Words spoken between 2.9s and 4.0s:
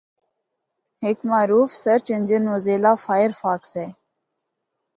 فائرفاکس ہے۔